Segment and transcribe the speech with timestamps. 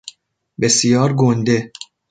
[0.61, 1.59] بسیار گنده